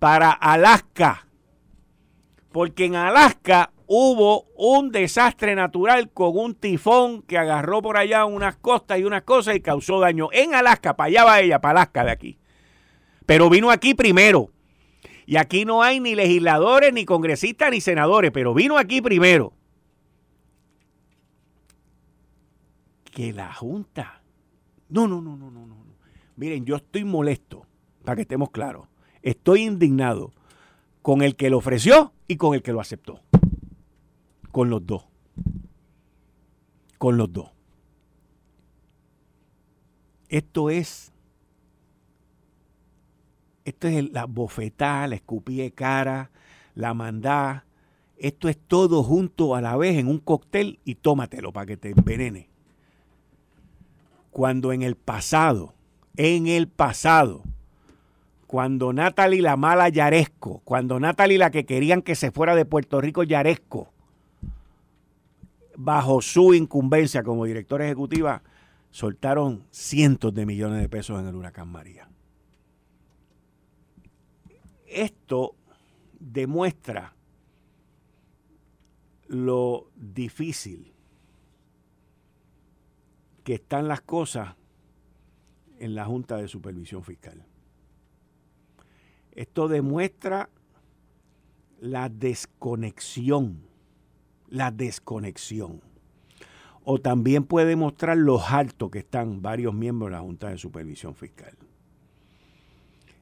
[0.00, 1.28] Para Alaska.
[2.50, 8.56] Porque en Alaska hubo un desastre natural con un tifón que agarró por allá unas
[8.56, 10.30] costas y unas cosas y causó daño.
[10.32, 12.38] En Alaska, para allá va ella, para Alaska de aquí.
[13.24, 14.50] Pero vino aquí primero.
[15.26, 19.52] Y aquí no hay ni legisladores, ni congresistas, ni senadores, pero vino aquí primero.
[23.10, 24.22] Que la Junta.
[24.88, 25.76] No, no, no, no, no, no.
[26.36, 27.66] Miren, yo estoy molesto,
[28.04, 28.88] para que estemos claros.
[29.22, 30.32] Estoy indignado
[31.02, 33.20] con el que lo ofreció y con el que lo aceptó.
[34.50, 35.04] Con los dos.
[36.98, 37.50] Con los dos.
[40.28, 41.12] Esto es.
[43.64, 46.30] Esto es la bofetada, la escupía de cara,
[46.74, 47.66] la mandá.
[48.16, 51.90] Esto es todo junto a la vez en un cóctel y tómatelo para que te
[51.90, 52.49] envenene.
[54.30, 55.74] Cuando en el pasado,
[56.16, 57.42] en el pasado,
[58.46, 63.00] cuando Natalie la mala Yaresco, cuando Natalie la que querían que se fuera de Puerto
[63.00, 63.92] Rico Yaresco,
[65.76, 68.42] bajo su incumbencia como directora ejecutiva,
[68.90, 72.08] soltaron cientos de millones de pesos en el huracán María.
[74.88, 75.54] Esto
[76.18, 77.14] demuestra
[79.28, 80.92] lo difícil
[83.50, 84.54] que están las cosas
[85.80, 87.44] en la Junta de Supervisión Fiscal.
[89.32, 90.48] Esto demuestra
[91.80, 93.62] la desconexión,
[94.46, 95.82] la desconexión.
[96.84, 101.16] O también puede mostrar lo alto que están varios miembros de la Junta de Supervisión
[101.16, 101.56] Fiscal.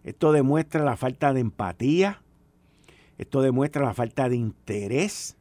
[0.05, 2.21] Esto demuestra la falta de empatía,
[3.17, 5.39] esto demuestra la falta de interés,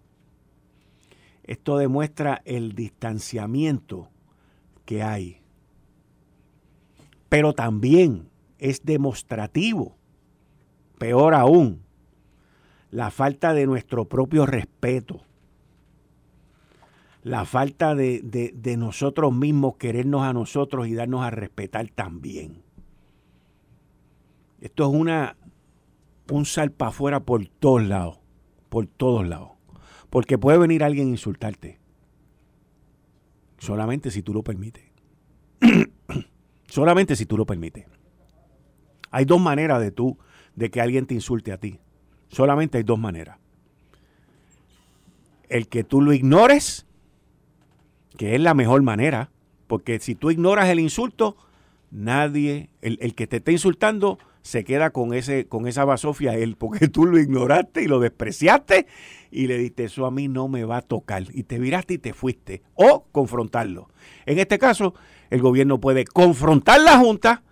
[1.44, 4.12] esto demuestra el distanciamiento
[4.88, 5.42] que hay.
[7.30, 9.98] Pero también es demostrativo
[10.98, 11.84] peor aún,
[12.92, 15.22] la falta de nuestro propio respeto,
[17.24, 22.64] la falta de, nosotros mismos querernos a nosotros y darnos a respetar también.
[24.62, 25.36] Esto es una,
[26.32, 28.18] un sal para afuera por todos lados,
[28.70, 29.50] por todos lados.
[30.10, 31.80] Porque puede venir alguien a insultarte.
[33.58, 34.84] Solamente si tú lo permites.
[36.68, 37.86] Solamente si tú lo permites.
[39.12, 40.18] Hay dos maneras de tú
[40.56, 41.80] de que alguien te insulte a ti.
[42.30, 43.38] Solamente hay dos maneras.
[45.50, 46.86] El que tú lo ignores,
[48.18, 49.30] que es la mejor manera,
[49.68, 51.38] porque si tú ignoras el insulto,
[51.92, 56.88] nadie, el, que te está insultando, se queda con, ese, con esa basofia él, porque
[56.88, 58.88] tú lo ignoraste y lo despreciaste
[59.30, 61.24] y le diste, eso a mí no me va a tocar.
[61.34, 62.62] Y te viraste y te fuiste.
[62.74, 63.90] O confrontarlo.
[64.26, 64.94] En este caso,
[65.32, 67.44] el gobierno puede confrontar la Junta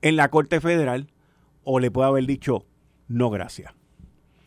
[0.00, 1.08] en la Corte Federal
[1.64, 2.64] o le puede haber dicho
[3.08, 3.74] no gracias.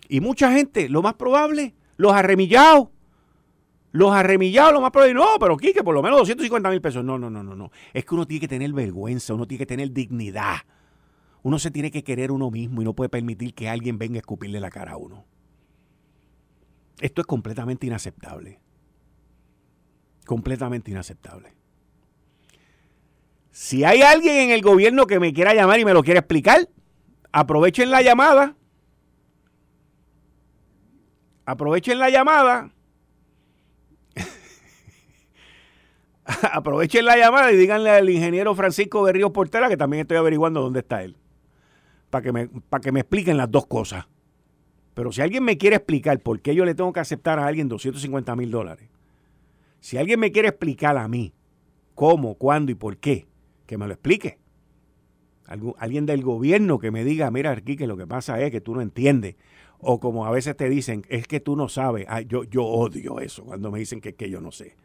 [0.08, 2.88] Y mucha gente, lo más probable, los arremillados,
[3.92, 7.04] los arremillados, lo más probable, no, pero que por lo menos 250 mil pesos.
[7.04, 7.72] No, no, no, no, no.
[7.92, 10.60] Es que uno tiene que tener vergüenza, uno tiene que tener dignidad.
[11.44, 14.20] Uno se tiene que querer uno mismo y no puede permitir que alguien venga a
[14.20, 15.26] escupirle la cara a uno.
[17.00, 18.60] Esto es completamente inaceptable.
[20.26, 21.54] Completamente inaceptable.
[23.52, 26.70] Si hay alguien en el gobierno que me quiera llamar y me lo quiera explicar,
[27.32, 28.56] aprovechen la llamada.
[31.46, 32.72] Aprovechen la llamada.
[36.54, 40.80] aprovechen la llamada y díganle al ingeniero Francisco Berrío Portera que también estoy averiguando dónde
[40.80, 41.16] está él.
[42.12, 42.50] Para que, me,
[42.84, 44.06] que me expliquen las dos cosas.
[44.94, 47.68] Pero si alguien me quiere explicar por qué yo le tengo que aceptar a alguien
[47.68, 48.88] 250 mil dólares,
[49.80, 51.34] si alguien me quiere explicar a mí
[51.96, 53.26] cómo, cuándo y por qué,
[53.66, 54.38] que me lo explique
[55.78, 58.76] alguien del gobierno que me diga, mira aquí que lo que pasa es que tú
[58.76, 59.36] no entiendes.
[59.80, 62.06] O como a veces te dicen, es que tú no sabes.
[62.28, 64.76] yo, yo odio eso cuando me dicen que, que yo no sé.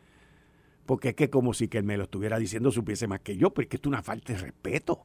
[0.86, 3.50] Porque es que como si que él me lo estuviera diciendo supiese más que yo,
[3.50, 5.04] pero es que esto es una falta de respeto.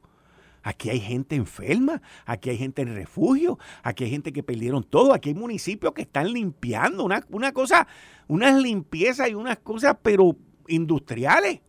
[0.63, 5.13] Aquí hay gente enferma, aquí hay gente en refugio, aquí hay gente que perdieron todo,
[5.13, 7.87] aquí hay municipios que están limpiando, una, una cosa,
[8.27, 10.35] unas limpiezas y unas cosas, pero
[10.67, 11.61] industriales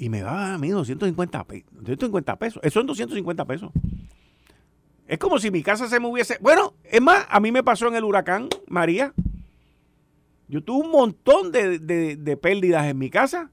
[0.00, 2.62] y me va a mí 250, 250 pesos.
[2.64, 3.70] Eso son 250 pesos.
[5.06, 6.38] Es como si mi casa se me hubiese...
[6.40, 9.12] Bueno, es más, a mí me pasó en el huracán María.
[10.48, 13.50] Yo tuve un montón de, de, pérdidas en mi casa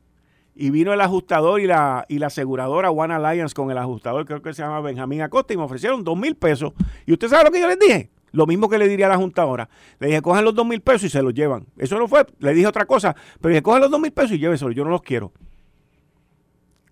[0.59, 4.41] Y vino el ajustador y la, y la aseguradora One Alliance con el ajustador, creo
[4.41, 6.73] que se llama Benjamín Acosta, y me ofrecieron dos mil pesos.
[7.05, 8.09] ¿Y usted sabe lo que yo les dije?
[8.31, 9.69] Lo mismo que le diría a la Junta ahora.
[9.99, 11.67] Le dije, cojan los dos mil pesos y se los llevan.
[11.77, 14.39] Eso no fue, le dije otra cosa, pero dije, cojan los dos mil pesos y
[14.39, 15.31] llévenselos, yo no los quiero.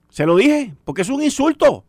[0.09, 1.85] Se lo dije, porque es un insulto.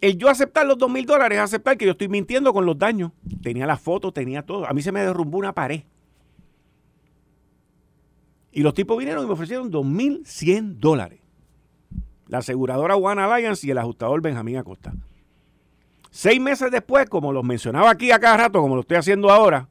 [0.00, 2.78] El yo aceptar los dos mil dólares es aceptar que yo estoy mintiendo con los
[2.78, 3.10] daños.
[3.42, 4.68] Tenía la foto, tenía todo.
[4.68, 5.82] A mí se me derrumbó una pared.
[8.54, 11.18] Y los tipos vinieron y me ofrecieron 2.100 dólares.
[12.28, 14.94] La aseguradora One Alliance y el ajustador Benjamín Acosta.
[16.12, 19.68] Seis meses después, como los mencionaba aquí a cada rato, como lo estoy haciendo ahora,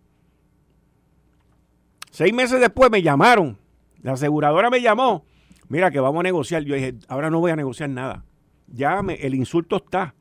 [2.11, 3.57] seis meses después me llamaron.
[4.01, 5.23] La aseguradora me llamó.
[5.69, 6.63] Mira que vamos a negociar.
[6.63, 8.25] Yo dije, ahora no voy a negociar nada.
[8.67, 10.13] Ya el insulto está.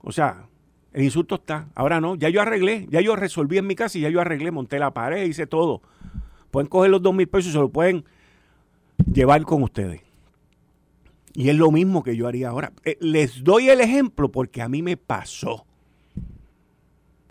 [0.00, 0.46] O sea,
[0.94, 1.68] el insulto está.
[1.74, 2.14] Ahora no.
[2.14, 2.86] Ya yo arreglé.
[2.88, 4.50] Ya yo resolví en mi casa y ya yo arreglé.
[4.50, 5.82] Monté la pared, hice todo.
[6.50, 8.04] Pueden coger los dos mil pesos y se lo pueden
[9.12, 10.00] llevar con ustedes.
[11.34, 12.72] Y es lo mismo que yo haría ahora.
[12.84, 15.64] Eh, les doy el ejemplo porque a mí me pasó.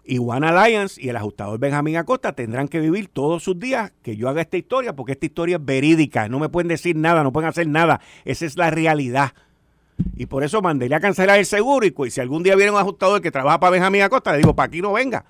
[0.06, 4.16] Y One Alliance y el ajustador Benjamín Acosta tendrán que vivir todos sus días que
[4.16, 6.30] yo haga esta historia, porque esta historia es verídica.
[6.30, 8.00] No me pueden decir nada, no pueden hacer nada.
[8.24, 9.34] Esa es la realidad.
[10.16, 11.86] Y por eso mandé a cancelar el seguro.
[11.86, 14.68] Y si algún día viene un ajustador que trabaja para Benjamín Acosta, le digo, para
[14.68, 15.26] aquí no venga.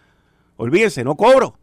[0.58, 1.58] Olvídense, no cobro.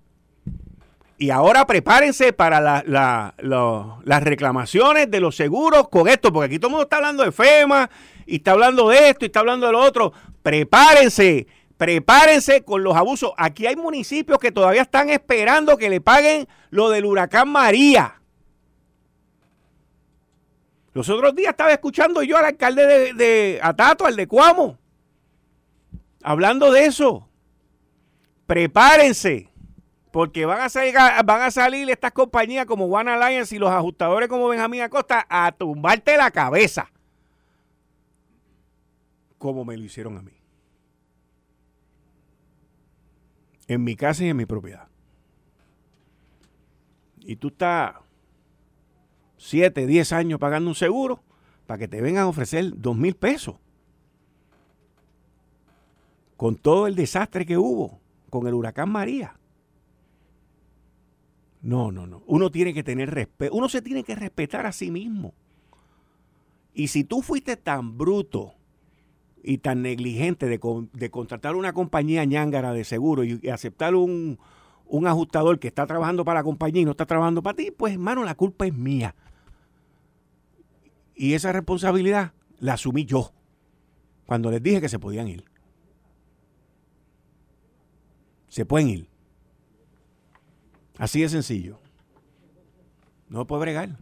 [1.17, 6.73] Y ahora prepárense para las reclamaciones de los seguros con esto, porque aquí todo el
[6.73, 7.89] mundo está hablando de FEMA
[8.27, 10.12] y está hablando de esto y está hablando de lo otro.
[10.43, 11.47] Prepárense,
[11.77, 13.33] prepárense con los abusos.
[13.37, 18.21] Aquí hay municipios que todavía están esperando que le paguen lo del huracán María.
[20.95, 24.79] Los otros días estaba escuchando yo al alcalde de, de Atato, al de Cuamo,
[26.23, 27.29] hablando de eso.
[28.47, 29.54] Prepárense
[30.15, 30.95] porque van a, salir,
[31.25, 35.51] van a salir estas compañías como One Alliance y los ajustadores como Benjamín Acosta a
[35.51, 36.89] tumbarte la cabeza.
[39.39, 40.31] Como me lo hicieron a mí.
[43.67, 44.87] En mi casa y en mi propiedad.
[47.23, 47.97] Y tú estás
[49.39, 51.25] 7, 10 años pagando un seguro
[51.67, 53.57] para que te vengan a ofrecer dos mil pesos.
[56.37, 57.99] Con todo el desastre que hubo
[58.31, 59.35] con el huracán María.
[61.65, 62.23] No, no, no.
[62.27, 63.55] Uno tiene que tener respeto.
[63.55, 65.33] Uno se tiene que respetar a sí mismo.
[66.75, 68.53] Y si tú fuiste tan bruto
[69.43, 74.39] y tan negligente de, contratar una compañía ñángara de seguro y, aceptar un,
[74.87, 77.95] un, ajustador que está trabajando para la compañía y no está trabajando para ti, pues
[77.95, 79.15] hermano, la culpa es mía.
[81.15, 83.33] Y esa responsabilidad la asumí yo
[84.27, 85.45] cuando les dije que se podían ir.
[88.49, 89.14] Se pueden ir.
[90.99, 91.78] Así de sencillo.
[93.28, 93.99] No puede bregar.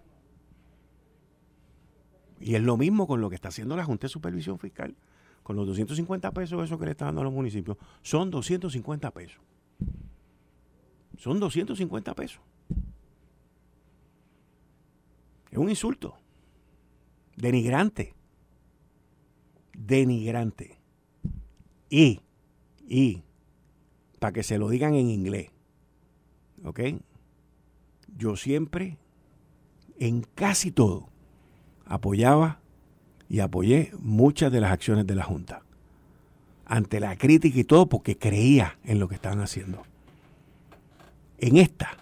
[2.41, 4.97] Y es lo mismo con lo que está haciendo la Junta de Supervisión Fiscal.
[5.43, 7.77] Con los 250 pesos eso que le está dando a los municipios.
[8.03, 9.41] Son 250 pesos.
[11.19, 12.41] Son 250 pesos.
[15.51, 16.17] Es un insulto.
[17.37, 18.15] Denigrante.
[19.73, 20.79] Denigrante.
[21.91, 22.21] Y,
[22.89, 23.23] y,
[24.19, 25.51] para que se lo digan en inglés,
[28.17, 28.97] Yo siempre,
[29.99, 31.09] en casi todo,
[31.87, 32.61] apoyaba
[33.29, 35.63] y apoyé muchas de las acciones de la Junta.
[36.67, 39.83] Ante la crítica y todo, porque creía en lo que estaban haciendo.
[41.39, 41.97] En esta,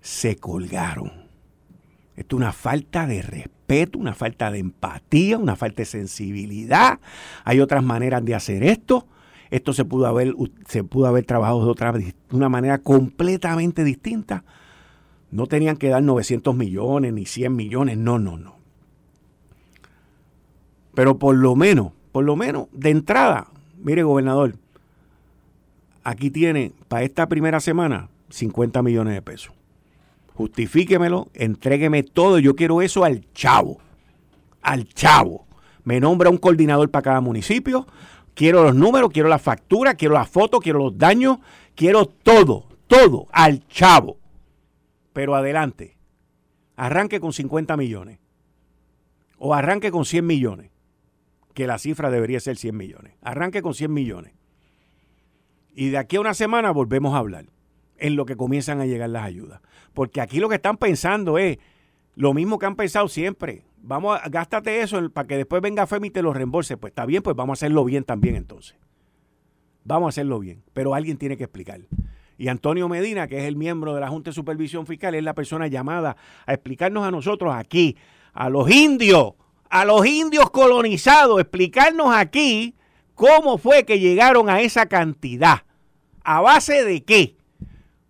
[0.00, 1.12] se colgaron.
[2.16, 6.98] Esto es una falta de respeto, una falta de empatía, una falta de sensibilidad.
[7.44, 9.06] Hay otras maneras de hacer esto
[9.50, 10.34] esto se pudo haber,
[10.66, 14.44] se pudo haber trabajado de otra de una manera completamente distinta.
[15.30, 18.56] No tenían que dar 900 millones ni 100 millones, no, no, no.
[20.94, 24.54] Pero por lo menos, por lo menos, de entrada, mire gobernador,
[26.02, 29.52] aquí tiene para esta primera semana 50 millones de pesos.
[30.34, 33.78] Justifíquemelo, entrégueme todo, yo quiero eso al chavo,
[34.62, 35.46] al chavo.
[35.84, 37.86] Me nombra un coordinador para cada municipio,
[38.38, 41.38] Quiero los números, quiero la factura, quiero la foto, quiero los daños,
[41.74, 44.16] quiero todo, todo al chavo.
[45.12, 45.98] Pero adelante,
[46.76, 48.20] arranque con 50 millones
[49.38, 50.70] o arranque con 100 millones,
[51.52, 53.14] que la cifra debería ser 100 millones.
[53.22, 54.34] Arranque con 100 millones.
[55.74, 57.46] Y de aquí a una semana volvemos a hablar
[57.96, 59.62] en lo que comienzan a llegar las ayudas.
[59.94, 61.58] Porque aquí lo que están pensando es
[62.14, 66.08] lo mismo que han pensado siempre vamos a, gástate eso para que después venga FEMI
[66.08, 66.76] y te lo reembolse.
[66.76, 68.76] Pues está bien, pues vamos a hacerlo bien también entonces.
[69.84, 71.80] Vamos a hacerlo bien, pero alguien tiene que explicar.
[72.36, 75.34] Y Antonio Medina, que es el miembro de la Junta de Supervisión Fiscal, es la
[75.34, 76.16] persona llamada
[76.46, 77.96] a explicarnos a nosotros aquí,
[78.32, 79.32] a los indios,
[79.68, 82.76] a los indios colonizados, explicarnos aquí
[83.14, 85.64] cómo fue que llegaron a esa cantidad.
[86.22, 87.36] ¿A base de qué?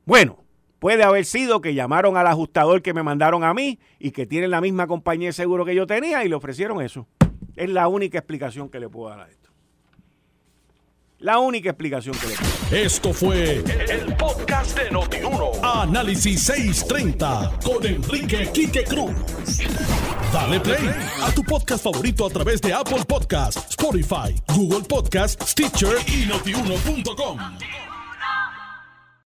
[0.05, 0.45] Bueno,
[0.79, 4.51] puede haber sido que llamaron al ajustador que me mandaron a mí y que tienen
[4.51, 7.07] la misma compañía de seguro que yo tenía y le ofrecieron eso.
[7.57, 9.49] Es la única explicación que le puedo dar a esto.
[11.18, 12.74] La única explicación que le puedo dar.
[12.74, 15.51] Esto fue el, podcast de Notiuno.
[15.62, 19.12] Análisis 630 con Enrique Quique Cruz.
[20.33, 20.91] Dale play
[21.22, 27.39] a tu podcast favorito a través de Apple Podcasts, Spotify, Google Podcasts, Stitcher y notiuno.com.